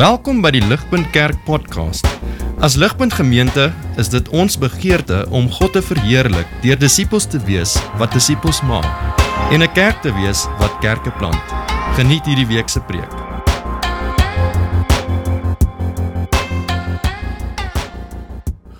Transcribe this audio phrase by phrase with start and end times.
[0.00, 2.06] Welkom by die Ligpunt Kerk podcast.
[2.64, 3.66] As Ligpunt Gemeente
[4.00, 8.88] is dit ons begeerte om God te verheerlik deur disippels te wees wat disippels maak
[9.52, 11.44] en 'n kerk te wees wat kerke plant.
[12.00, 13.12] Geniet hierdie week se preek.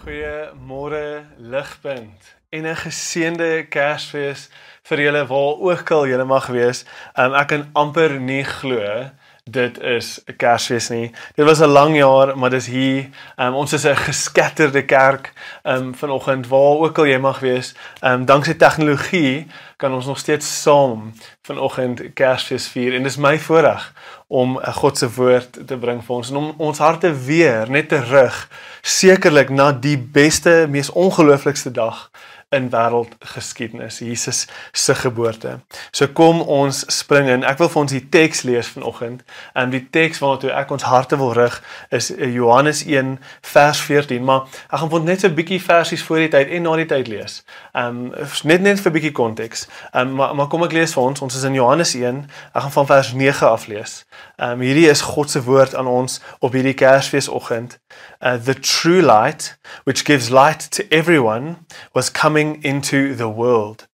[0.01, 4.49] Goeiemôre Ligpunt en 'n geseënde Kersfees
[4.89, 6.85] vir julle waar ook al julle mag wees.
[7.15, 9.11] Um, ek kan amper nie glo
[9.51, 11.13] dit is 'n Kersfees nie.
[11.35, 13.09] Dit was 'n lang jaar, maar dis hier.
[13.37, 17.75] Um, ons is 'n geskatterde kerk um vanoggend waar ook al jy mag wees.
[18.01, 19.47] Um danksy tegnologie
[19.81, 21.13] kan ons nog steeds saam
[21.43, 23.87] vanoggend Kersfees vier en dis my voorreg
[24.29, 27.89] om 'n God se woord te bring vir ons en om ons harte weer net
[27.89, 28.49] terug
[28.83, 32.11] sekerlik na die beste, mees ongelooflikste dag
[32.51, 35.61] in wêreldgeskiedenis, Jesus se geboorte.
[35.91, 37.45] So kom ons spring in.
[37.47, 39.23] Ek wil vir ons die teks lees vanoggend.
[39.55, 41.61] En die teks waartoe ek ons harte wil rig
[41.95, 43.13] is Johannes 1
[43.53, 46.75] vers 14, maar ek gaan net so 'n bietjie versies voor die tyd en na
[46.77, 47.45] die tyd lees.
[47.73, 49.69] Ehm um, net net vir 'n bietjie konteks.
[49.93, 51.21] Um, maar maar kom ek lees vir ons.
[51.21, 52.23] Ons is in Johannes 1.
[52.53, 54.05] Ek gaan van vers 9 af lees.
[54.37, 57.79] Ehm um, hierdie is God se woord aan ons op hierdie Kersfeesoggend.
[58.21, 61.57] Uh, the true light which gives light to everyone
[61.93, 63.89] was coming into the world.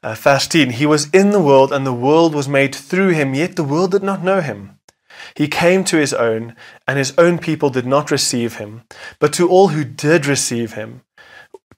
[0.00, 3.34] Uh, verse 10 He was in the world, and the world was made through him,
[3.34, 4.78] yet the world did not know him.
[5.34, 6.54] He came to his own,
[6.86, 8.82] and his own people did not receive him.
[9.18, 11.02] But to all who did receive him,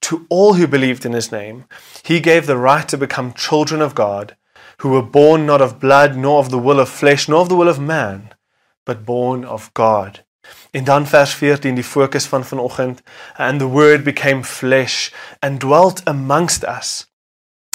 [0.02, 1.64] to all who believed in his name,
[2.02, 4.36] he gave the right to become children of God,
[4.78, 7.56] who were born not of blood, nor of the will of flesh, nor of the
[7.56, 8.34] will of man,
[8.84, 10.24] but born of God.
[10.72, 13.02] En dan vers 14 die fokus van vanoggend
[13.36, 15.12] and the word became flesh
[15.42, 17.06] and dwelt amongst us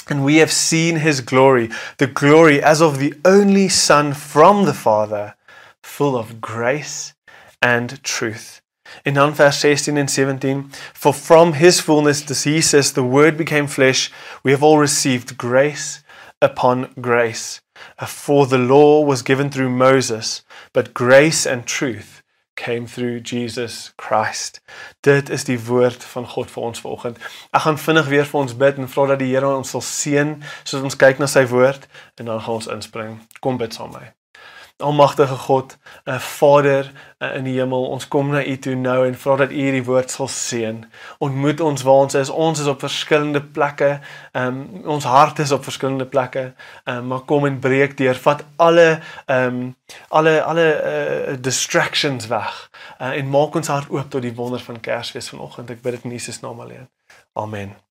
[0.08, 4.74] and we have seen his glory the glory as of the only son from the
[4.74, 5.34] father
[5.82, 7.14] full of grace
[7.60, 8.60] and truth
[9.04, 13.36] in dan vers 16 and 17 for from his fullness this he says the word
[13.36, 14.10] became flesh
[14.42, 16.02] we have all received grace
[16.40, 17.60] upon grace
[18.06, 22.22] for the law was given through Moses but grace and truth
[22.56, 24.60] came through Jesus Christ.
[25.00, 27.20] Dit is die woord van God vir ons vanoggend.
[27.52, 30.36] Ek gaan vinnig weer vir ons bid en vra dat die Here ons sal seën
[30.64, 33.18] soos ons kyk na sy woord en dan gaan ons inspring.
[33.44, 34.15] Kom bid saam met my.
[34.78, 39.14] Almagtige God, uh, Vader uh, in die hemel, ons kom na U toe nou en
[39.16, 40.82] vra dat U hierdie woord sal seën.
[41.24, 42.28] Ontmoet ons waar ons is.
[42.28, 43.88] Ons is op verskillende plekke.
[44.32, 46.44] Ehm um, ons hart is op verskillende plekke.
[46.84, 48.20] Ehm um, maar kom en breek deur.
[48.26, 49.72] Vat alle ehm um,
[50.08, 52.60] alle alle uh, distractions weg.
[53.00, 55.72] Uh, en maak ons hart oop tot die wonder van Kersfees vanoggend.
[55.72, 56.88] Ek bid dit in Jesus naam alleen.
[57.32, 57.85] Amen.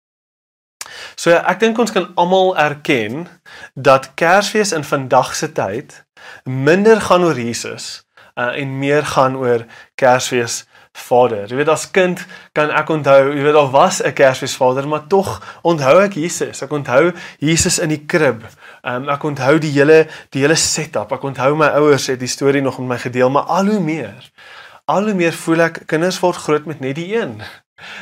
[1.16, 3.28] So ek dink ons kan almal erken
[3.73, 6.03] dat Kersfees in vandag se tyd
[6.44, 10.63] minder gaan oor Jesus uh, en meer gaan oor Kersfees
[10.95, 11.50] Vader.
[11.51, 12.22] Jy weet as kind
[12.56, 16.63] kan ek onthou, jy weet daar was 'n Kersfees Vader, maar tog onthou ek Jesus.
[16.63, 18.47] Ek onthou Jesus in die krib.
[18.83, 21.12] Um, ek onthou die hele die hele setup.
[21.12, 24.31] Ek onthou my ouers het die storie nog met my gedeel, maar al hoe meer
[24.85, 27.39] al hoe meer voel ek kinders word groot met net die een.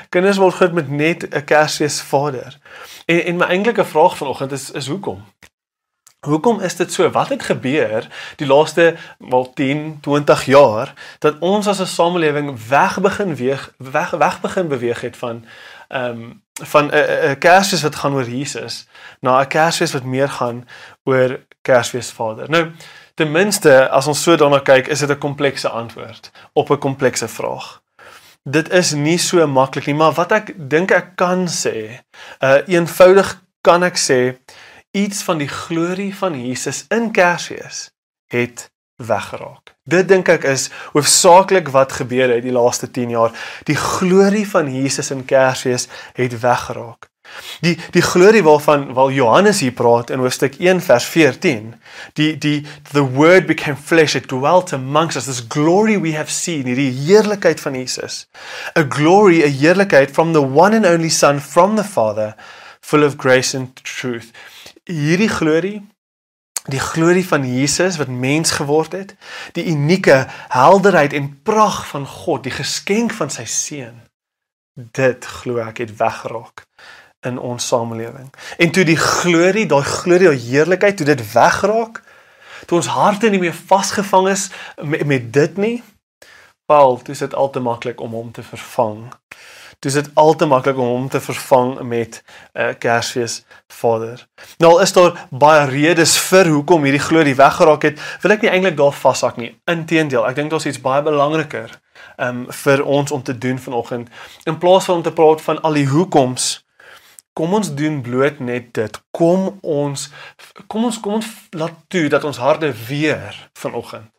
[0.10, 2.58] Kinders word groot met net 'n Kersfees Vader.
[3.06, 5.26] En en my eintlike vraag vanoggend is is hoekom?
[6.20, 7.10] Hoekom is dit so?
[7.12, 13.00] Wat het gebeur die laaste wel 10, 20 jaar dat ons as 'n samelewing weg
[13.02, 15.46] begin weeg weg weg begin beweeg het van
[15.88, 18.88] ehm um, van 'n Kersfees wat gaan oor Jesus
[19.20, 20.68] na 'n Kersfees wat meer gaan
[21.04, 22.50] oor Kersfees Vader.
[22.50, 22.72] Nou,
[23.14, 27.28] ten minste as ons so daarna kyk, is dit 'n komplekse antwoord op 'n komplekse
[27.28, 27.83] vraag.
[28.44, 32.04] Dit is nie so maklik nie, maar wat ek dink ek kan sê,
[32.44, 33.30] uh eenvoudig
[33.64, 34.20] kan ek sê
[34.92, 37.88] iets van die glorie van Jesus in Kersfees
[38.34, 38.68] het
[39.00, 39.74] weggeraak.
[39.88, 43.32] Dit dink ek is hoofsaaklik wat gebeur het die laaste 10 jaar.
[43.64, 45.88] Die glorie van Jesus in Kersfees
[46.20, 47.13] het weggeraak.
[47.62, 51.74] Die die glorie waarvan wel Johannes hier praat in hoofstuk 1 vers 14.
[52.14, 56.64] Die die the word became flesh it dwelt amongst us this glory we have seen
[56.64, 58.28] die heerlikheid van Jesus.
[58.78, 62.36] A glory a heerlikheid from the one and only son from the father
[62.82, 64.32] full of grace and truth
[64.84, 65.82] hierdie glorie
[66.72, 69.16] die glorie van Jesus wat mens geword het,
[69.52, 73.98] die unieke helderheid en pragt van God, die geskenk van sy seun.
[74.74, 76.64] Dit glo ek het weggeraak
[77.24, 78.30] in ons samelewing.
[78.58, 82.04] En toe die glorie, daai glorie, daai heerlikheid, toe dit weggeraak,
[82.66, 84.50] toe ons harte nie meer vasgevang is
[84.82, 85.76] met, met dit nie,
[86.66, 89.12] wel, dis dit al te maklik om hom te vervang
[89.84, 92.24] dis dit al te maklik om hom te vervang met
[92.54, 94.28] 'n uh, Kersfees Vader.
[94.58, 98.00] Nou is daar baie redes vir hoekom hierdie glorie weggeraak het.
[98.22, 99.60] Wil ek nie eintlik daar vashak nie.
[99.66, 101.80] Inteendeel, ek dink daar's iets baie belangriker
[102.18, 104.10] um vir ons om te doen vanoggend
[104.44, 106.63] in plaas van om te praat van al die hoekoms
[107.34, 110.10] kom ons doen bloot net dit kom ons
[110.68, 114.12] kom ons kom ons laat toe dat ons harte weer vanoggend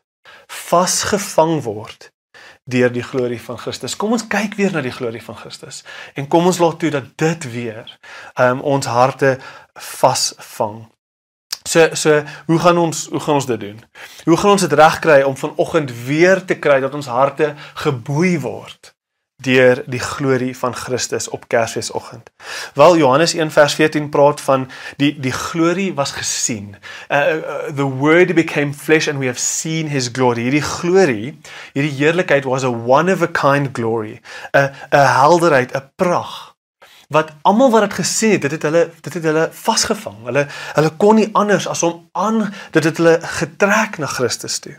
[0.51, 2.11] vasgevang word
[2.65, 3.97] deur die glorie van Christus.
[3.97, 5.83] Kom ons kyk weer na die glorie van Christus
[6.17, 7.93] en kom ons laat toe dat dit weer
[8.41, 9.37] um ons harte
[9.75, 10.85] vasvang.
[11.69, 13.79] So so hoe gaan ons hoe gaan ons dit doen?
[14.25, 17.53] Hoe gaan ons dit regkry om vanoggend weer te kry dat ons harte
[17.85, 18.94] geboei word
[19.37, 22.31] deur die glorie van Christus op Kersfeesoggend.
[22.75, 26.77] Wel Johannes 1 vers 14 praat van die die glorie was gesien.
[27.09, 30.43] Uh, uh, the word became flesh and we have seen his glory.
[30.43, 31.39] Hierdie glorie,
[31.73, 34.21] hierdie heerlikheid was a one of a kind glory.
[34.53, 36.55] 'n 'n helderheid, 'n pragt
[37.09, 40.25] wat almal wat dit gesien het, dit het hulle dit het hulle vasgevang.
[40.25, 44.79] Hulle hulle kon nie anders as om aan dit het hulle getrek na Christus toe.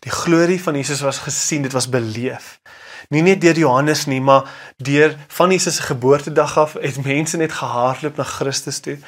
[0.00, 2.60] Die glorie van Jesus was gesien, dit was beleef.
[3.10, 4.46] Nie net deur Johannes nie, maar
[4.76, 8.98] deur van Jesus se geboortedag af het mense net gehardloop na Christus toe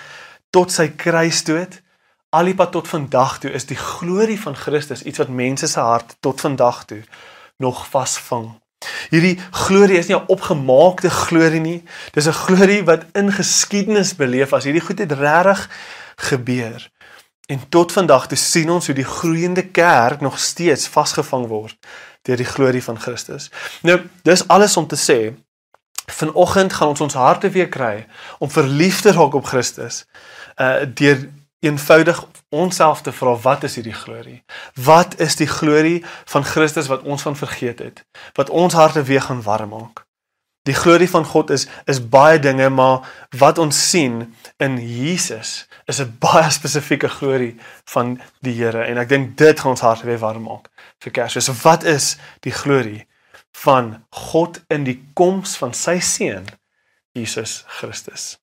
[0.50, 1.78] tot sy kruisdood.
[2.34, 5.80] Al die pad tot vandag toe is die glorie van Christus iets wat mense se
[5.80, 7.02] hart tot vandag toe
[7.62, 8.50] nog vasvang.
[9.14, 11.84] Hierdie glorie is nie 'n opgemaakte glorie nie.
[12.12, 15.68] Dis 'n glorie wat in geskiedenis beleef as hierdie goed het regtig
[16.16, 16.90] gebeur.
[17.46, 21.76] En tot vandag toe sien ons hoe die groeiende kerk nog steeds vasgevang word
[22.22, 23.50] deur die glorie van Christus.
[23.82, 25.34] Nou, dis alles om te sê
[26.06, 28.06] vanoggend gaan ons ons harte weer kry
[28.38, 30.04] om verlief te raak op Christus.
[30.56, 31.28] Uh deur
[31.62, 34.42] eenvoudig onsself te vra wat is hierdie glorie?
[34.74, 38.04] Wat is die glorie van Christus wat ons van vergeet het?
[38.34, 40.06] Wat ons harte weer gaan warm maak?
[40.62, 46.00] Die glorie van God is is baie dinge, maar wat ons sien in Jesus is
[46.00, 50.18] 'n baie spesifieke glorie van die Here en ek dink dit gaan ons harte weer
[50.18, 51.44] warm maak vir Kersfees.
[51.44, 53.06] So wat is die glorie
[53.52, 56.46] van God in die koms van sy seun
[57.12, 58.38] Jesus Christus?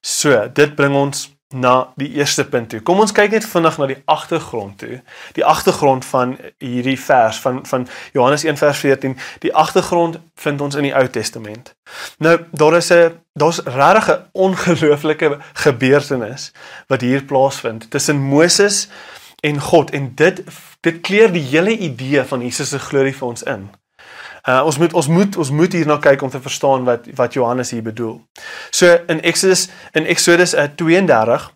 [0.00, 2.80] So, dit bring ons na die eerste punt toe.
[2.80, 5.00] Kom ons kyk net vinnig na die agtergrond toe.
[5.34, 9.16] Die agtergrond van hierdie vers van van Johannes 1 vers 14.
[9.42, 11.74] Die agtergrond vind ons in die Ou Testament.
[12.18, 16.52] Nou, daar is 'n daar's regtig 'n ongelooflike gebeurtenis
[16.86, 18.88] wat hier plaasvind tussen Moses
[19.40, 20.42] en God en dit
[20.80, 23.70] dit kleur die hele idee van Jesus se glorie vir ons in.
[24.48, 27.70] Uh ons moet ons moet ons moet hierna kyk om te verstaan wat wat Johannes
[27.70, 28.20] hier bedoel.
[28.70, 31.50] So in Exodus in Exodus uh, 32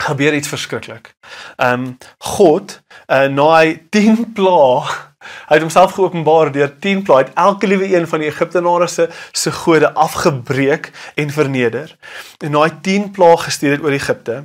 [0.00, 1.14] gebeur iets verskriklik.
[1.56, 7.32] Um God uh na hy 10 pla hy het homself geopenbaar deur 10 pla het
[7.34, 11.96] elke liewe een van die Egiptenare se se gode afgebreek en verneder.
[12.38, 14.44] En na hy 10 pla gestuur het oor Egipte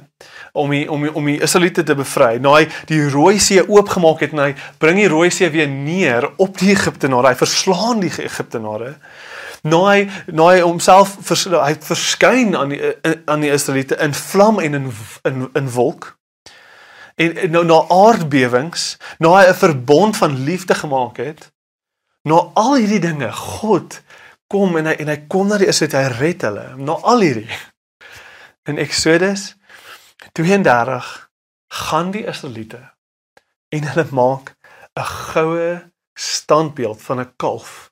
[0.51, 2.35] om die, om die, om die Israeliete te bevry.
[2.39, 6.29] Nou hy die Rooi See oopgemaak het en hy bring die Rooi See weer neer
[6.37, 7.33] op die Egiptenare.
[7.33, 8.95] Hy verslaan die Egiptenare.
[9.65, 12.93] Nou hy nou hy homself vers, hy verskyn aan die
[13.25, 14.91] aan die Israeliete in vlam en in
[15.25, 16.13] in in wolk.
[17.15, 21.51] En, en nou na aardbewings, nou hy 'n verbond van liefde gemaak het.
[22.23, 24.01] Nou al hierdie dinge, God
[24.47, 26.75] kom en hy en hy kom na die Israeliete, hy red hulle.
[26.75, 27.49] Nou al hierdie
[28.69, 29.55] in Exodus
[30.31, 31.29] 32
[31.67, 32.81] gaan die Israeliete
[33.69, 34.55] en hulle maak
[34.99, 37.91] 'n goue standbeeld van 'n kalf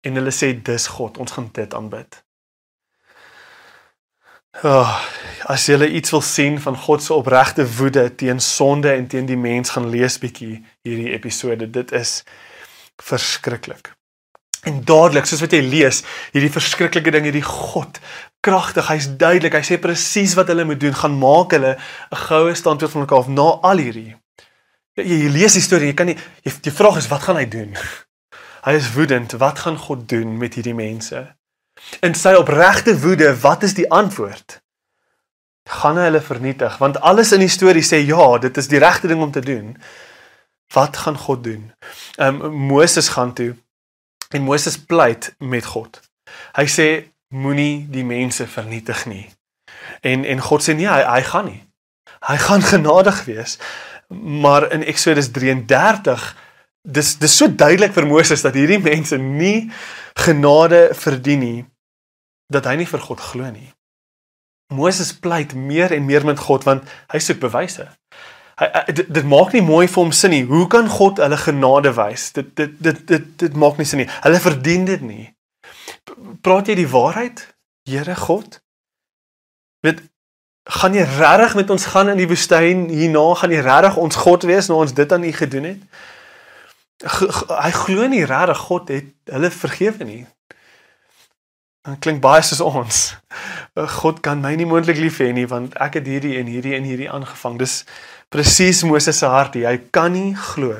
[0.00, 2.23] en hulle sê dis God, ons gaan dit aanbid.
[4.62, 4.86] Oh,
[5.50, 9.36] as jy iets wil sien van God se opregte woede teen sonde en teen die
[9.36, 11.66] mens gaan lees bietjie hierdie episode.
[11.70, 12.22] Dit is
[13.02, 13.90] verskriklik.
[14.64, 16.00] En dadelik, soos wat jy lees,
[16.32, 17.98] hierdie verskriklike ding, hierdie God,
[18.44, 22.54] kragtig, hy's duidelik, hy sê presies wat hulle moet doen, gaan maak hulle 'n goue
[22.54, 24.14] standbeeld van mekaar na al hierdie.
[24.96, 27.46] Jy, jy lees die storie, jy kan nie jy, die vraag is wat gaan hy
[27.46, 27.74] doen?
[28.64, 31.34] Hy is woedend, wat gaan God doen met hierdie mense?
[32.00, 34.60] In sy opregte woede, wat is die antwoord?
[35.68, 36.78] Gaan hy hulle vernietig?
[36.78, 39.76] Want alles in die storie sê ja, dit is die regte ding om te doen.
[40.74, 41.72] Wat gaan God doen?
[42.16, 43.54] Ehm um, Moses gaan toe
[44.34, 46.00] En Moses pleit met God.
[46.58, 46.86] Hy sê
[47.30, 49.28] moenie die mense vernietig nie.
[50.02, 51.60] En en God sê nee, hy, hy gaan nie.
[52.26, 53.58] Hy gaan genadig wees.
[54.08, 56.24] Maar in Eksodus 33
[56.84, 59.70] dis dis so duidelik vir Moses dat hierdie mense nie
[60.20, 61.64] genade verdien nie
[62.52, 63.72] dat hy nie vir God glo nie.
[64.74, 67.86] Moses pleit meer en meer met God want hy soek bewyse.
[68.60, 70.44] Hy, hy dit, dit maak nie mooi vir hom sin nie.
[70.46, 72.30] Hoe kan God hulle genade wys?
[72.36, 74.10] Dit dit dit dit dit maak nie sin nie.
[74.26, 75.30] Hulle verdien dit nie.
[76.44, 77.40] praat jy die waarheid,
[77.88, 78.60] Here God?
[79.84, 80.00] Weet
[80.64, 84.46] gaan jy regtig met ons gaan in die woestyn hierna gaan jy regtig ons God
[84.48, 85.82] wees nou ons dit aan u gedoen het?
[87.02, 90.22] Hy glo nie regtig God het hulle vergewe nie.
[91.84, 93.00] Dit klink baie soos ons.
[93.98, 96.86] God kan my nie moontlik lief hê nie want ek het hierdie en hierdie en
[96.86, 97.58] hierdie aangevang.
[97.60, 97.82] Dis
[98.32, 99.58] presies Moses se hart.
[99.58, 100.78] Hy kan nie glo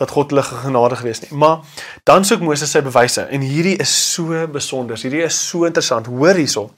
[0.00, 1.34] dat God hulle genadig gewees nie.
[1.36, 1.60] Maar
[2.08, 4.96] dan soek Moses sy bewyse en hierdie is so besonder.
[4.96, 6.08] Hierdie is so interessant.
[6.08, 6.70] Hoor hierso.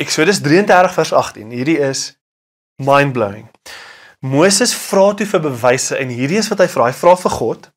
[0.00, 1.52] Eksodus 33 vers 18.
[1.52, 2.06] Hierdie is
[2.80, 3.50] mind-blowing.
[4.22, 6.88] Moses vra toe vir bewyse en hierdie is wat hy vra.
[6.88, 7.71] Hy vra vir God.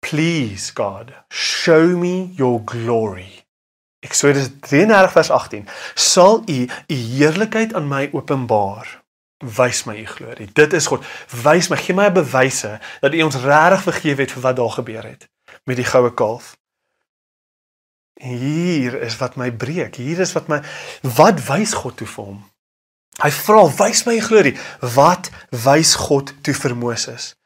[0.00, 3.44] Please God, show me your glory.
[4.00, 5.66] Eksodus 33 vers 18.
[5.94, 9.02] Sal u u heerlikheid aan my openbaar?
[9.38, 10.48] Wys my u glorie.
[10.52, 11.04] Dit is God.
[11.42, 15.04] Wys my, gee my bewyse dat u ons regtig vergewe het vir wat daar gebeur
[15.04, 15.28] het
[15.64, 16.56] met die goue kalf.
[18.18, 19.94] Hier is wat my breek.
[19.94, 20.62] Hier is wat my
[21.02, 22.40] wat wys God toe vir hom?
[23.18, 24.56] Hy vra, "Wys my u glorie."
[24.94, 27.37] Wat wys God toe vir Moses?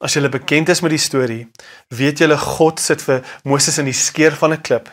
[0.00, 1.48] As jy bekend is met die storie,
[1.90, 4.88] weet jy God sit vir Moses in die skeer van 'n klip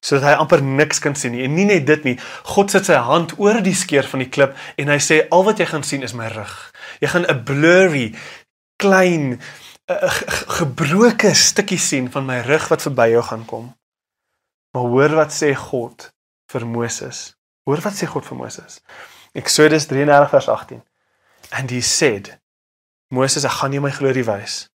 [0.00, 1.44] sodat hy amper niks kan sien nie.
[1.44, 4.56] En nie net dit nie, God sit sy hand oor die skeer van die klip
[4.80, 6.72] en hy sê al wat jy gaan sien is my rug.
[7.00, 8.14] Jy gaan 'n blurry
[8.78, 9.40] klein
[10.60, 13.74] gebroke stukkie sien van my rug wat verby jou gaan kom.
[14.72, 16.12] Maar hoor wat sê God
[16.52, 17.34] vir Moses.
[17.66, 18.80] Hoor wat sê God vir Moses.
[19.34, 20.82] Eksodus 33 vers 18.
[21.52, 22.39] And he said
[23.10, 24.68] Moses, ek gaan jou my glorie wys.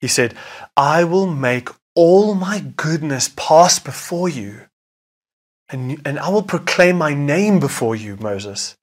[0.00, 0.34] He said,
[0.76, 4.68] I will make all my goodness pass before you
[5.70, 8.76] and, and I will proclaim my name before you, Moses.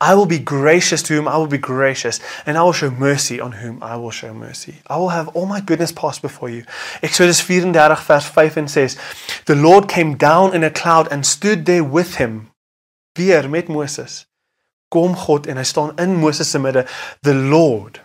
[0.00, 3.40] I will be gracious to whom I will be gracious, and I will show mercy
[3.40, 4.76] on whom I will show mercy.
[4.86, 6.64] I will have all my goodness pass before you.
[7.02, 8.98] Exodus 34 vers 5 and says,
[9.46, 12.50] The Lord came down in a cloud and stood there with him.
[13.16, 14.26] Weer met Moses.
[14.90, 16.86] Kom God en hy staan in Moses se midde,
[17.22, 18.00] the Lord.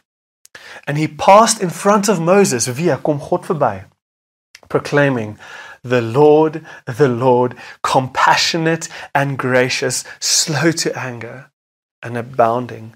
[0.88, 2.68] And he passed in front of Moses.
[2.68, 3.86] Weer kom God verby.
[4.70, 5.38] Proclaiming
[5.84, 11.51] the Lord, the Lord, compassionate and gracious, slow to anger,
[12.01, 12.96] and abounding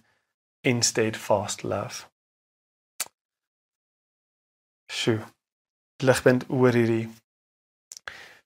[0.63, 2.07] in steadfast love.
[4.89, 5.21] Sjoe.
[6.01, 7.09] Ligpunt oor hierdie.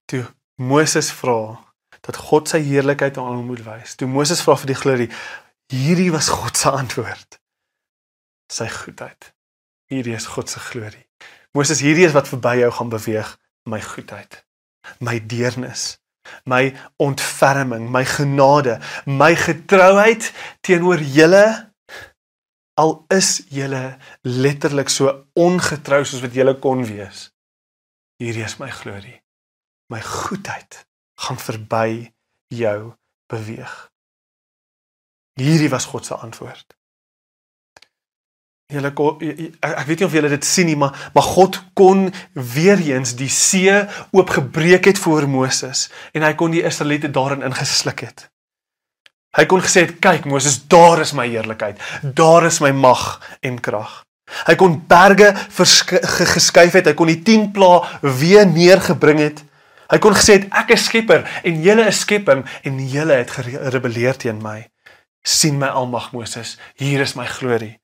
[0.10, 0.26] Toe
[0.60, 1.62] Moses vra
[2.04, 3.96] dat God sy heerlikheid aan hom moet wys.
[3.96, 5.10] Toe Moses vra vir die glorie,
[5.72, 7.40] hierdie was God se antwoord.
[8.54, 9.32] Sy goedheid.
[9.90, 11.08] Hierdie is God se glorie.
[11.58, 13.36] Moses, hierdie is wat verby jou gaan beweeg
[13.70, 14.40] my goedheid,
[15.00, 15.98] my deernis,
[16.50, 20.32] my ontferming, my genade, my getrouheid
[20.66, 21.46] teenoor julle
[22.80, 23.84] al is julle
[24.26, 27.30] letterlik so ongetrou soos wat julle kon wees.
[28.22, 29.20] Hierdie is my glorie.
[29.94, 30.84] My goedheid
[31.22, 32.14] gaan verby
[32.50, 32.94] jou
[33.30, 33.74] beweeg.
[35.40, 36.76] Hierdie was God se antwoord.
[38.72, 43.15] Julle ek weet nie of julle dit sien nie, maar maar God kon weer eens
[43.20, 43.74] die see
[44.15, 48.29] oopgebreek het voor Moses en hy kon die Israeliete daarin ingesluk het.
[49.34, 51.79] Hy kon gesê het, "Kyk Moses, daar is my heerlikheid.
[52.01, 54.03] Daar is my mag en krag."
[54.48, 59.43] Hy kon berge geskuif het, hy kon die 10 plaae weer neergebring het.
[59.89, 64.17] Hy kon gesê het, "Ek is skepper en julle is skepping en julle het gerebelleer
[64.17, 64.70] teen my."
[65.24, 67.79] sien my almag Moses, hier is my glorie.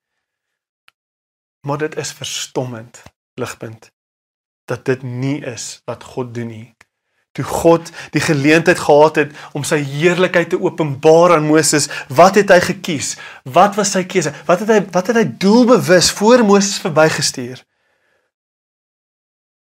[1.68, 3.92] Maar dit is verstommend, ligpunt,
[4.66, 6.68] dat dit nie is wat God doen nie.
[7.32, 12.50] Toe God die geleentheid gehad het om sy heerlikheid te openbaar aan Moses, wat het
[12.50, 13.14] hy gekies?
[13.44, 14.34] Wat was sy keuse?
[14.48, 17.62] Wat het hy wat het hy doelbewus voor Moses verbygestuur?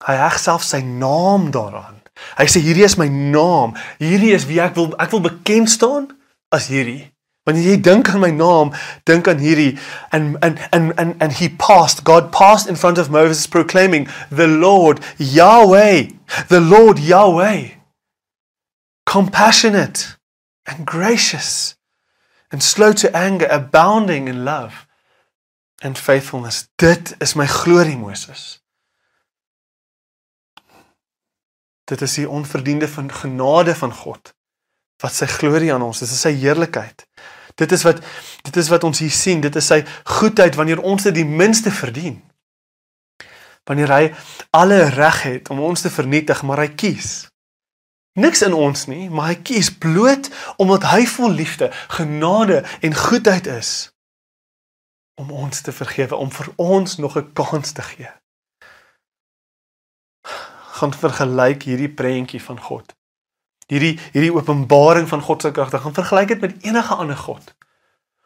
[0.02, 2.00] Hy heg self sy naam daaraan.
[2.40, 3.76] Hy sê hierdie is my naam.
[4.02, 6.10] Hierdie is wie ek wil ek wil bekend staan
[6.54, 7.12] as hierdie.
[7.44, 8.70] Wanneer jy dink aan my naam,
[9.10, 9.80] dink aan hierdie
[10.14, 14.46] and and and and and he passed God passed in front of Moses proclaiming the
[14.46, 16.14] Lord Yahweh
[16.50, 17.82] the Lord Yahweh
[19.10, 20.18] compassionate
[20.68, 21.76] and gracious
[22.52, 24.86] and slow to anger abounding in love
[25.82, 26.70] and faithfulness.
[26.78, 28.62] Dit is my glorie Moses.
[31.90, 34.36] Dit is die onverdiende van genade van God
[35.02, 37.06] wat sy glorie aan ons is, is sy heerlikheid.
[37.60, 38.02] Dit is wat
[38.46, 39.82] dit is wat ons hier sien, dit is sy
[40.20, 42.22] goedheid wanneer ons dit die minste verdien.
[43.70, 44.06] Wanneer hy
[44.58, 47.28] alle reg het om ons te vernietig, maar hy kies.
[48.20, 50.28] Niks in ons nie, maar hy kies bloot
[50.60, 53.92] omdat hy vol liefde, genade en goedheid is
[55.22, 58.10] om ons te vergewe, om vir ons nog 'n kans te gee.
[60.82, 62.94] gaan vergelyk hierdie prentjie van God.
[63.72, 67.54] Hierdie hierdie openbaring van God se krag, gaan vergelyk dit met enige ander god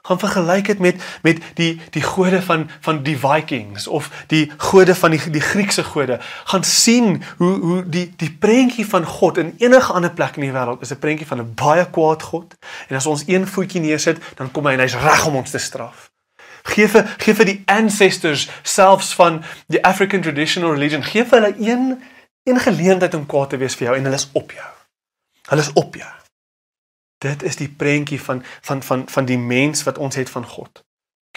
[0.05, 4.95] gaan vergelyk dit met met die die gode van van die Vikings of die gode
[4.95, 6.19] van die die Griekse gode.
[6.43, 10.53] Gaan sien hoe hoe die die prentjie van God in enige ander plek in die
[10.53, 12.55] wêreld is 'n prentjie van 'n baie kwaad God.
[12.89, 15.57] En as ons een voetjie neersit, dan kom hy en hy's reg om ons te
[15.57, 16.11] straf.
[16.63, 21.55] Gee vir gee vir die ancestors selfs van die African traditional religion, gee vir hulle
[21.59, 22.01] een
[22.43, 24.75] een geleentheid om kwaad te wees vir jou en hulle is op jou.
[25.45, 26.11] Hulle is op jou.
[27.17, 30.83] Dit is die prentjie van van van van die mens wat ons het van God.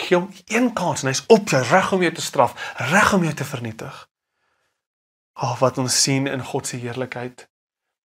[0.00, 3.22] Gee hom een kans en hy's op jou reg om jou te straf, reg om
[3.22, 4.08] jou te vernietig.
[5.38, 7.48] Ag oh, wat ons sien in God se heerlikheid.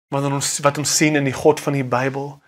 [0.09, 2.39] Wat ons wat ons sien in die God van die Bybel.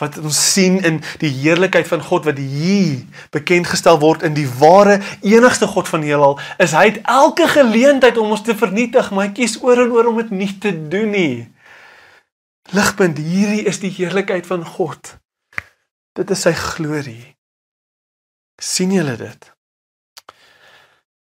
[0.00, 4.48] Wat ons sien in die heerlikheid van God wat hier bekend gestel word in die
[4.58, 9.10] ware enigste God van die heelal, is hy het elke geleentheid om ons te vernietig,
[9.12, 11.34] maar hy kies oor en oor om dit nie te doen nie.
[12.70, 15.16] Ligpunt, hierdie is die heerlikheid van God.
[16.14, 17.36] Dit is sy glorie.
[18.62, 19.48] sien julle dit?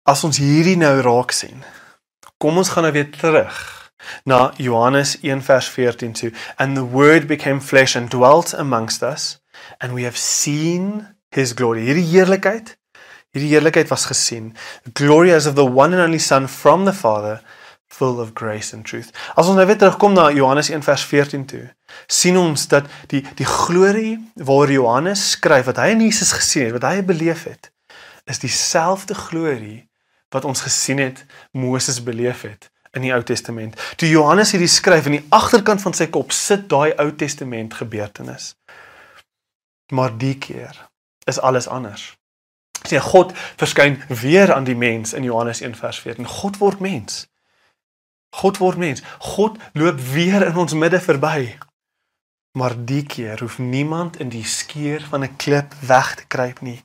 [0.02, 1.62] As ons hierdie nou raak sien.
[2.42, 3.60] Kom ons gaan nou weer terug
[4.26, 6.32] na Johannes 1 vers 14 toe.
[6.58, 9.38] And the word became flesh and dwelt amongst us
[9.78, 11.84] and we have seen his glory.
[11.86, 12.74] Hierdie heerlikheid,
[13.30, 14.56] hierdie heerlikheid was gesien.
[14.92, 17.38] Glory as of the one and only son from the father
[17.90, 19.10] full of grace and truth.
[19.34, 21.66] As ons nou weer terugkom na Johannes 1 vers 14 toe,
[22.06, 26.76] sien ons dat die die glorie waar Johannes skryf wat hy in Jesus gesien het,
[26.78, 27.72] wat hy beleef het,
[28.30, 29.88] is dieselfde glorie
[30.30, 33.74] wat ons gesien het Moses beleef het in die Ou Testament.
[33.98, 38.54] Toe Johannes hierdie skryf in die agterkant van sy kop sit daai Ou Testament gebeurtenis.
[39.94, 40.78] Maar die keer
[41.26, 42.12] is alles anders.
[42.86, 46.26] Sien God verskyn weer aan die mens in Johannes 1 vers 14.
[46.26, 47.26] God word mens.
[48.30, 49.02] God word mens.
[49.18, 51.58] God loop weer in ons midde verby.
[52.58, 56.82] Maar die keer hoef niemand in die skeur van 'n klip weg te kruip nie.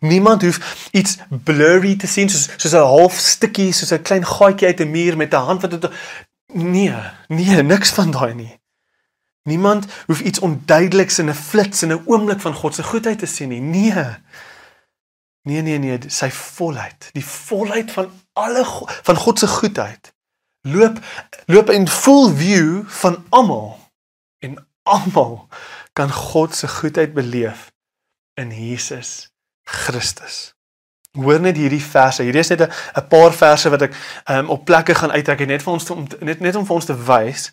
[0.00, 4.66] Niemand hoef iets blurry te sien soos soos 'n half stukkie, soos 'n klein gaatjie
[4.66, 5.90] uit 'n muur met 'n hand wat dit
[6.54, 6.94] Nee,
[7.28, 8.60] nee, niks van daai nie.
[9.42, 13.26] Niemand hoef iets onduideliks in 'n flits in 'n oomblik van God se goedheid te
[13.26, 13.60] sien nie.
[13.60, 14.04] Nee.
[15.42, 18.64] Nee, nee, nee, sy volheid, die volheid van alle
[19.02, 20.12] van God se goedheid
[20.62, 20.98] loop
[21.46, 23.78] loop in full view van almal
[24.38, 25.48] en almal
[25.92, 27.70] kan God se goedheid beleef
[28.34, 29.30] in Jesus
[29.62, 30.54] Christus.
[31.12, 32.22] Hoor net hierdie verse.
[32.22, 33.94] Hierdie is net 'n paar verse wat ek
[34.28, 36.96] um, op plekke gaan uittrek net vir ons om net net om vir ons te
[37.04, 37.52] wys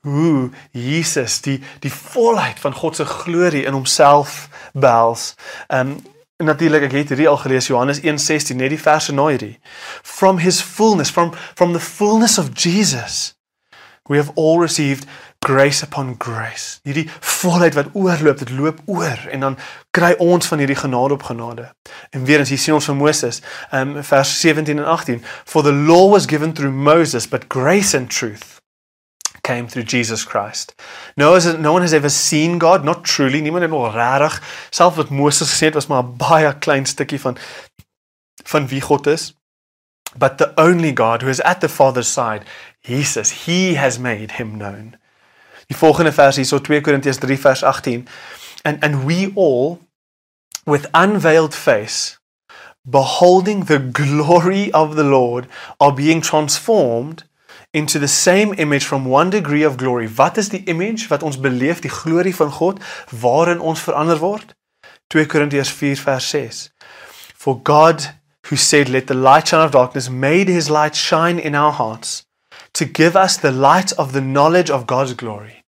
[0.00, 5.34] hoe Jesus die die volheid van God se glorie in homself behels.
[5.68, 6.02] Um
[6.42, 9.60] En natuurlik ek het hierdie al gelees Johannes 1:16 net die verse na hierdie.
[10.02, 13.34] From his fullness from from the fullness of Jesus
[14.10, 15.06] we have all received
[15.38, 16.80] grace upon grace.
[16.82, 19.58] Hierdie volheid wat oorloop, dit loop oor en dan
[19.90, 21.68] kry ons van hierdie genade op genade.
[22.10, 23.38] En weer eens hier sien ons van Moses,
[23.70, 28.10] um vers 17 en 18, for the law was given through Moses but grace and
[28.10, 28.61] truth
[29.42, 30.74] came through Jesus Christ.
[31.16, 33.40] No, as no one has ever seen God, not truly.
[33.40, 37.20] Niemand het nog regtig self wat Moses gesê het was maar 'n baie klein stukkie
[37.20, 37.36] van
[38.44, 39.34] van wie God is.
[40.18, 42.42] But the only God who is at the Father's side,
[42.80, 44.96] Jesus, he has made him known.
[45.66, 48.08] Die volgende vers hier so 2 Korintiërs 3 vers 18.
[48.62, 49.78] And and we all
[50.64, 52.20] with unveiled face
[52.82, 55.46] beholding the glory of the Lord
[55.78, 57.24] are being transformed
[57.72, 60.06] into the same image from one degree of glory.
[60.06, 64.54] Wat is die image wat ons beleef, die glorie van God waarin ons verander word?
[65.08, 66.70] 2 Korintiërs 4 vers 6.
[67.34, 68.14] For God
[68.48, 72.26] who said let the light shine of darkness made his light shine in our hearts
[72.74, 75.64] to give us the light of the knowledge of God's glory.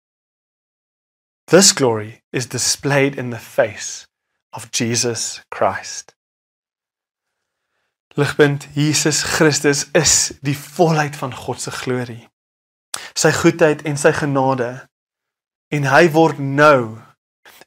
[1.48, 4.08] This glory is displayed in the face
[4.54, 6.13] of Jesus Christ.
[8.16, 12.28] Ligpunt Jesus Christus is die volheid van God se glorie.
[13.18, 14.68] Sy goedheid en sy genade.
[15.74, 17.00] En hy word nou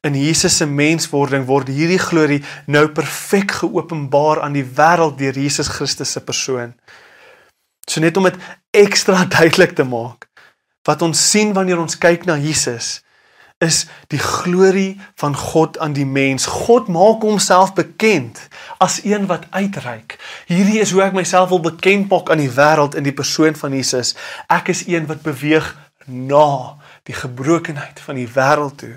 [0.06, 5.72] in Jesus se menswording word hierdie glorie nou perfek geopenbaar aan die wêreld deur Jesus
[5.72, 6.76] Christus se persoon.
[7.90, 8.38] So net om dit
[8.70, 10.28] ekstra duidelik te maak
[10.86, 13.00] wat ons sien wanneer ons kyk na Jesus
[13.58, 16.46] is die glorie van God aan die mens.
[16.46, 20.18] God maak homself bekend as een wat uitreik.
[20.46, 23.72] Hierdie is hoe ek myself wil bekend maak aan die wêreld in die persoon van
[23.72, 24.12] Jesus.
[24.52, 25.72] Ek is een wat beweeg
[26.06, 26.76] na
[27.08, 28.94] die gebrokenheid van die wêreld toe.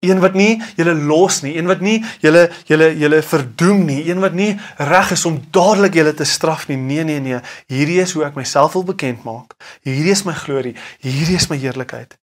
[0.00, 4.20] Een wat nie julle los nie, een wat nie julle julle julle verdoem nie, een
[4.20, 6.78] wat nie reg is om dadelik julle te straf nie.
[6.80, 7.40] Nee, nee, nee.
[7.68, 9.56] Hierdie is hoe ek myself wil bekend maak.
[9.84, 10.76] Hierdie is my glorie.
[11.04, 12.16] Hierdie is my heerlikheid.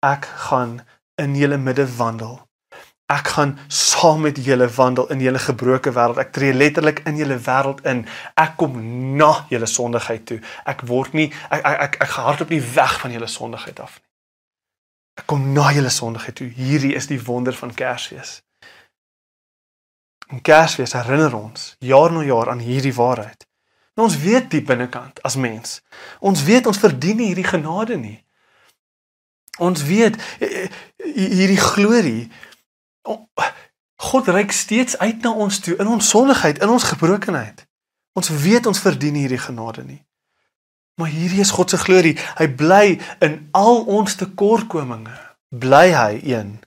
[0.00, 0.80] Ek gaan
[1.20, 2.38] in julle midde wandel.
[3.10, 6.20] Ek gaan saam met julle wandel in julle gebroke wêreld.
[6.22, 8.04] Ek tree letterlik in julle wêreld in.
[8.38, 8.76] Ek kom
[9.18, 10.38] na julle sondigheid toe.
[10.64, 14.06] Ek word nie ek ek ek, ek gehardop nie weg van julle sondigheid af nie.
[15.20, 16.48] Ek kom na julle sondigheid toe.
[16.54, 18.38] Hierdie is die wonder van Kersfees.
[20.30, 23.44] En Kersfees herinner ons jaar na jaar aan hierdie waarheid.
[23.98, 25.80] En ons weet diep binnekant as mens,
[26.24, 28.20] ons weet ons verdien nie hierdie genade nie.
[29.60, 30.70] Ons weet eh, eh,
[31.14, 32.30] hierdie glorie
[34.00, 37.66] God reik steeds uit na ons toe in ons sondigheid, in ons gebrokenheid.
[38.16, 40.00] Ons weet ons verdien hierdie genade nie.
[41.00, 42.16] Maar hierdie is God se glorie.
[42.38, 42.84] Hy bly
[43.24, 45.16] in al ons tekortkominge.
[45.52, 46.58] Bly hy een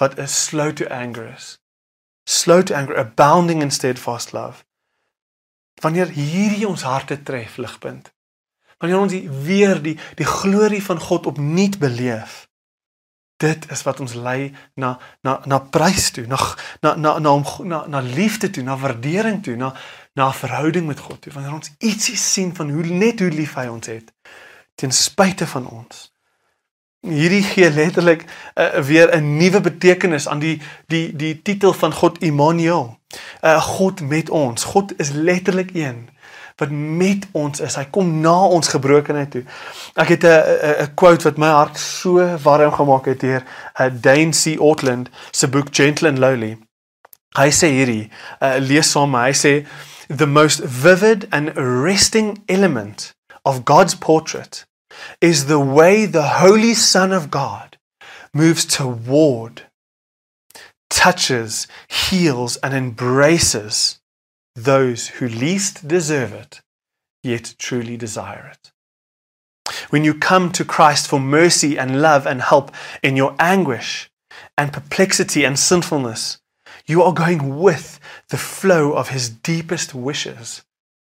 [0.00, 1.58] wat is slow to anger is.
[2.26, 4.64] Slow to anger, abounding in steadfast love.
[5.82, 8.10] Wanneer hierdie ons harte tref, ligpunt.
[8.82, 12.48] Wanneer ons die, weer die die glorie van God opnuut beleef.
[13.38, 16.38] Dit is wat ons lei na na na prys toe, na
[16.80, 19.74] na na na na, na liefde toe, na waardering toe, na
[20.18, 23.68] na verhouding met God toe wanneer ons ietsie sien van hoe net hoe lief hy
[23.70, 24.10] ons het
[24.74, 26.08] ten spyte van ons.
[27.06, 32.18] Hierdie gee letterlik uh, weer 'n nuwe betekenis aan die die die titel van God
[32.18, 32.98] Immanuel.
[33.40, 34.64] uh, God met ons.
[34.64, 36.08] God is letterlik een
[36.62, 37.76] wat met ons is.
[37.76, 39.44] Hy kom na ons gebrokenheid toe.
[39.98, 43.90] Ek het 'n 'n quote wat my hart so warm gemaak het deur 'n uh,
[44.00, 44.60] Dane C.
[44.60, 46.58] Ortland se boek Gentle and Lowly.
[47.34, 49.66] Hy sê hierdie, uh, lees saam, hy sê
[50.08, 54.66] the most vivid and arresting element of God's portrait
[55.20, 57.78] is the way the Holy Son of God
[58.32, 59.62] moves toward,
[60.90, 64.01] touches, heals, and embraces
[64.54, 66.60] those who least deserve it,
[67.22, 68.72] yet truly desire it.
[69.90, 74.10] When you come to Christ for mercy and love and help in your anguish
[74.58, 76.38] and perplexity and sinfulness,
[76.86, 80.62] you are going with the flow of his deepest wishes,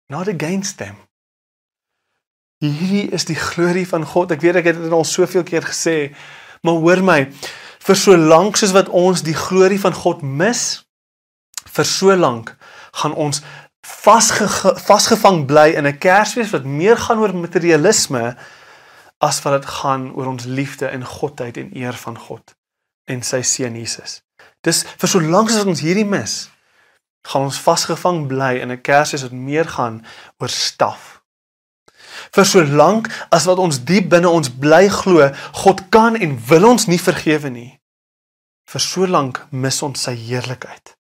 [0.09, 0.97] not against them.
[2.61, 4.33] Hierdie is die glorie van God.
[4.35, 6.11] Ek weet ek het dit al soveel keer gesê,
[6.67, 7.21] maar hoor my,
[7.87, 10.83] vir so lank soos wat ons die glorie van God mis,
[11.69, 12.57] vir so lank
[13.01, 13.43] gaan ons
[13.87, 14.49] vasge
[14.85, 18.37] vasgevang bly in 'n Kersfees wat meer gaan oor materialisme
[19.19, 22.55] as wat dit gaan oor ons liefde en godheid en eer van God
[23.05, 24.23] en sy seun Jesus.
[24.61, 26.51] Dis vir so lank as ons hierdie mis,
[27.27, 30.05] gaan ons vasgevang bly in 'n Kersfees wat meer gaan
[30.39, 31.23] oor staf.
[32.33, 36.69] Vir so lank as wat ons diep binne ons bly glo, God kan en wil
[36.69, 37.81] ons nie vergewe nie.
[38.69, 40.98] Vir so lank mis ons sy heerlikheid.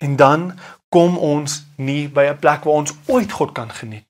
[0.00, 0.58] En dan
[0.88, 4.06] kom ons nie by 'n plek waar ons ooit God kan geniet.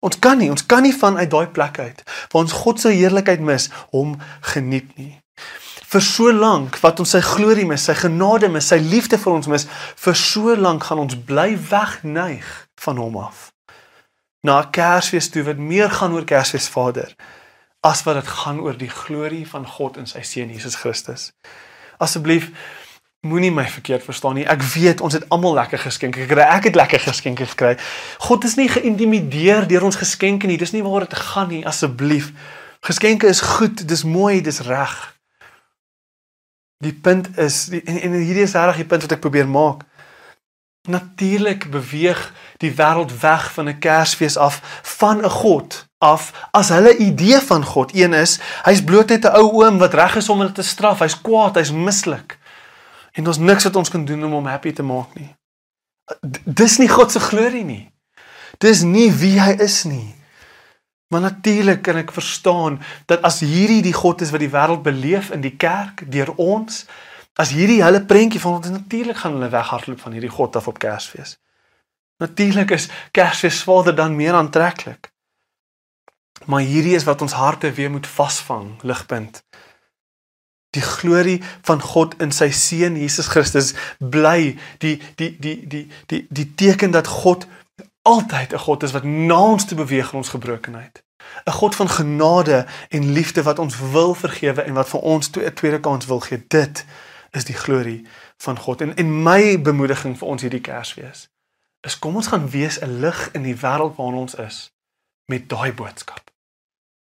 [0.00, 3.40] Ons kan nie, ons kan nie vanuit daai plek uit waar ons God se heerlikheid
[3.40, 5.22] mis, hom geniet nie
[5.92, 9.48] vir so lank wat ons sy glorie mis, sy genade mis, sy liefde vir ons
[9.50, 9.66] mis,
[10.04, 12.48] vir so lank gaan ons bly wegneig
[12.80, 13.50] van hom af.
[14.46, 17.12] Na Kersfees toe wat meer gaan oor Kersfees Vader
[17.84, 21.32] as wat dit gaan oor die glorie van God in sy seun Jesus Christus.
[22.02, 22.48] Asseblief
[23.22, 24.46] moenie my verkeerd verstaan nie.
[24.50, 26.42] Ek weet ons het almal lekker geskenke gekry.
[26.42, 27.76] Ek het lekker geskenke gekry.
[28.26, 30.58] God is nie geïntimideer deur ons geskenke nie.
[30.58, 32.32] Dis nie waar dit gaan nie, asseblief.
[32.82, 34.96] Geskenke is goed, dis mooi, dis reg.
[36.82, 39.86] Die punt is die, en, en hierdie is regtig die punt wat ek probeer maak.
[40.90, 42.18] Natuurlik beweeg
[42.58, 44.58] die wêreld weg van 'n Kersfees af
[44.98, 49.38] van 'n God af as hulle idee van God een is, hy's bloot net 'n
[49.38, 50.98] ou oom wat reg is om hulle te straf.
[50.98, 52.41] Hy's kwaad, hy's mislik.
[53.12, 55.30] En ons niks wat ons kan doen om hom happy te maak nie.
[56.44, 57.84] Dis nie God se glorie nie.
[58.62, 60.14] Dis nie wie hy is nie.
[61.12, 62.78] Maar natuurlik kan ek verstaan
[63.10, 66.86] dat as hierdie die God is wat die wêreld beleef in die kerk deur ons,
[67.36, 70.80] as hierdie hulle prentjie van ons natuurlik gaan hulle weghardloop van hierdie God af op
[70.80, 71.36] Kersfees.
[72.22, 75.10] Natuurlik is Kersfees Vader dan meer aantreklik.
[76.46, 79.42] Maar hierdie is wat ons harte weer moet vasvang, ligpunt.
[80.72, 86.26] Die glorie van God in sy seun Jesus Christus bly die die die die die
[86.28, 87.46] die teken dat God
[88.02, 91.02] altyd 'n God is wat na ons te beweeg in ons gebrokenheid.
[91.44, 95.54] 'n God van genade en liefde wat ons wil vergewe en wat vir ons 'n
[95.54, 96.44] tweede kans wil gee.
[96.48, 96.84] Dit
[97.30, 98.06] is die glorie
[98.36, 98.80] van God.
[98.80, 101.28] En en my bemoediging vir ons hierdie Kersfees
[101.80, 104.72] is kom ons gaan wees 'n lig in die wêreld waarin ons is
[105.26, 106.31] met daai boodskap.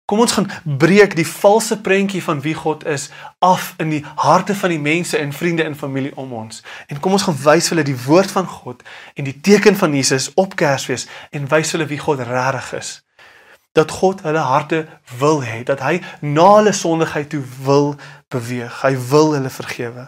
[0.07, 0.47] Kom ons gaan
[0.79, 3.09] breek die valse prentjie van wie God is
[3.43, 6.61] af in die harte van die mense en vriende en familie om ons.
[6.87, 8.85] En kom ons gaan wys hulle die woord van God
[9.19, 12.93] en die teken van Jesus op Kersfees en wys hulle wie God regtig is.
[13.75, 14.85] Dat God hulle harte
[15.19, 17.97] wil hê, dat hy na hulle sondigheid toe wil
[18.31, 18.79] beweeg.
[18.87, 20.07] Hy wil hulle vergewe.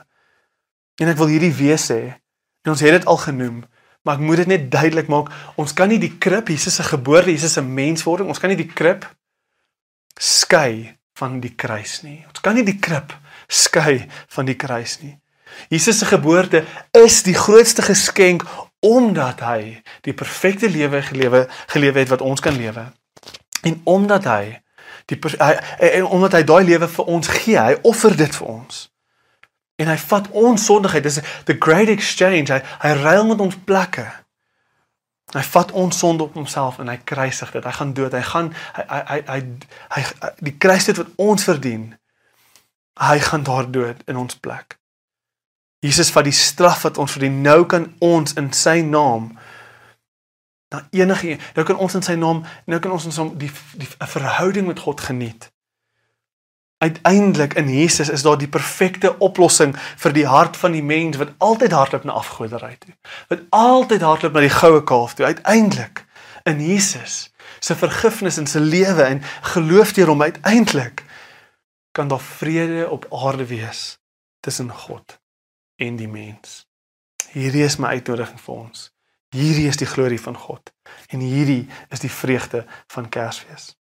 [1.03, 2.15] En ek wil hierdie wees hê.
[2.63, 3.61] En ons het dit al genoem,
[4.07, 5.27] maar ek moet dit net duidelik maak.
[5.59, 8.71] Ons kan nie die krib, Jesus se geboorte, Jesus se menswording, ons kan nie die
[8.71, 9.03] krib
[10.19, 12.21] skei van die kruis nie.
[12.27, 13.15] Ons kan nie die krib
[13.49, 14.03] skei
[14.35, 15.15] van die kruis nie.
[15.73, 16.63] Jesus se geboorte
[16.95, 18.45] is die grootste geskenk
[18.85, 22.85] omdat hy die perfekte lewe gelewe gelewe het wat ons kan lewe.
[23.65, 24.43] En omdat hy
[25.09, 25.53] die hy,
[25.89, 28.85] en omdat hy daai lewe vir ons gee, hy offer dit vir ons.
[29.79, 32.51] En hy vat ons sondigheid, dis the great exchange.
[32.51, 34.05] Hy hy ruil met ons plekke.
[35.29, 37.63] Hy vat ons sonde op homself en hy kruisig dit.
[37.63, 38.13] Hy gaan dood.
[38.17, 39.39] Hy gaan hy hy hy
[39.93, 41.85] hy, hy die kruisdood wat ons verdien.
[42.99, 44.79] Hy gaan daar dood in ons plek.
[45.85, 47.41] Jesus vat die straf wat ons verdien.
[47.45, 49.31] Nou kan ons in sy naam
[50.69, 54.07] na enige nou kan ons in sy naam nou kan ons ons die die 'n
[54.07, 55.51] verhouding met God geniet.
[56.79, 61.33] Uiteindelik in Jesus is daar die perfekte oplossing vir die hart van die mens wat
[61.37, 62.93] altyd hardloop na afgoderry toe.
[63.27, 65.25] Wat altyd hardloop na die goue kalf toe.
[65.25, 66.05] Uiteindelik
[66.47, 71.03] in Jesus se vergifnis en se lewe en geloof deur hom uiteindelik
[71.91, 73.99] kan daar vrede op aarde wees
[74.39, 75.19] tussen God
[75.75, 76.63] en die mens.
[77.31, 78.91] Hierdie is my uitnodiging vir ons.
[79.35, 80.71] Hierdie is die glorie van God
[81.11, 83.78] en hierdie is die vreugde van Kersfees.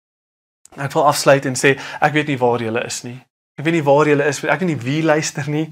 [0.79, 3.17] Ek wil afsluit en sê ek weet nie waar julle is nie.
[3.59, 5.65] Ek weet nie waar julle is, ek weet nie wie luister nie.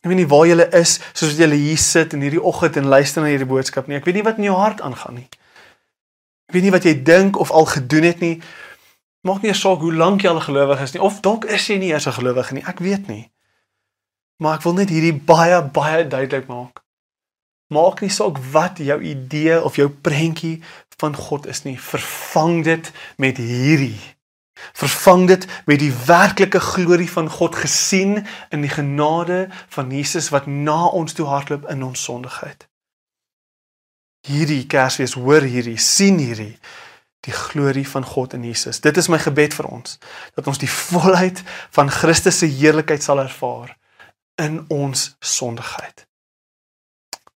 [0.00, 3.24] Ek weet nie waar julle is soos julle hier sit in hierdie oggend en luister
[3.24, 3.98] na hierdie boodskap nie.
[3.98, 5.26] Ek weet nie wat in jou hart aangaan nie.
[6.48, 8.36] Ek weet nie wat jy dink of al gedoen het nie.
[9.26, 11.90] Maak nie saak hoe lank jy al gelowig is nie of dalk is jy nie
[11.90, 12.64] eers 'n gelowige nie.
[12.64, 13.30] Ek weet nie.
[14.38, 16.80] Maar ek wil net hierdie baie baie duidelik maak.
[17.68, 20.62] Maak nie saak wat jou idee of jou prentjie
[20.98, 21.76] van God is nie.
[21.76, 24.00] Vervang dit met hierdie
[24.72, 30.46] Vervang dit met die werklike glorie van God gesien in die genade van Jesus wat
[30.46, 32.68] na ons toe hardloop in ons sondigheid.
[34.28, 36.58] Hierdie Kersfees hoor hierdie, sien hierdie
[37.20, 38.80] die glorie van God in Jesus.
[38.80, 39.98] Dit is my gebed vir ons
[40.36, 41.42] dat ons die volheid
[41.76, 43.76] van Christus se heerlikheid sal ervaar
[44.40, 46.06] in ons sondigheid.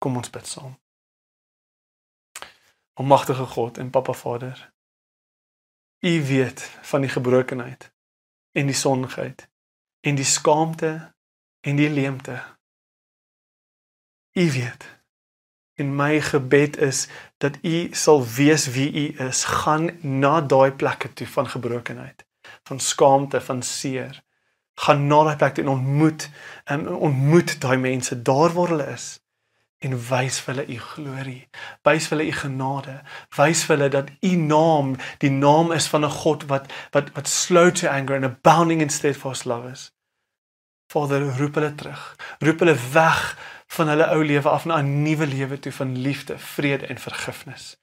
[0.01, 0.75] Kom ons bid saam.
[2.93, 4.70] Almagtige God en Papa Vader,
[6.01, 7.91] U weet van die gebrokenheid
[8.51, 9.49] en die sondigheid
[9.99, 11.13] en die skaamte
[11.59, 12.41] en die leemte.
[14.33, 14.99] U weet.
[15.73, 21.13] En my gebed is dat u sal weet wie u is, gaan na daai plekke
[21.13, 22.25] toe van gebrokenheid,
[22.63, 24.23] van skaamte, van seer.
[24.73, 26.29] Gaan na daai plek toe en ontmoet
[26.63, 29.20] en ontmoet daai mense daar waar hulle is
[29.81, 31.41] en wys vir hulle u glorie.
[31.87, 32.95] Wys vir hulle u genade.
[33.37, 37.27] Wys vir hulle dat u naam die naam is van 'n God wat wat wat
[37.27, 39.91] slow to anger and abounding in steadfast love is.
[40.93, 42.15] Vader, roep hulle terug.
[42.39, 46.37] Roep hulle weg van hulle ou lewe af na 'n nuwe lewe toe van liefde,
[46.37, 47.77] vrede en vergifnis.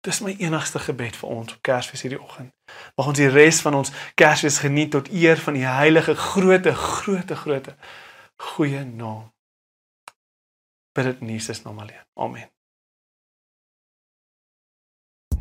[0.00, 2.52] Dis my enigste gebed vir ons op Kersfees hierdie oggend.
[2.96, 7.36] Mag ons die res van ons Kersfees geniet tot eer van die heilige, groote, groote,
[7.36, 7.76] groote
[8.36, 9.32] goeie naam
[10.92, 12.04] bid dit in Jesus naam alleen.
[12.14, 12.48] Amen.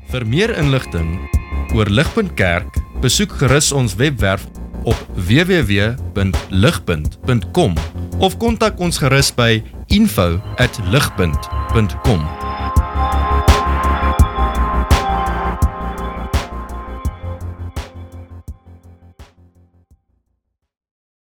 [0.09, 1.29] Vir meer inligting
[1.77, 4.47] oor Ligpunt Kerk, besoek gerus ons webwerf
[4.89, 7.73] op www.ligpunt.com
[8.19, 12.48] of kontak ons gerus by info@ligpunt.com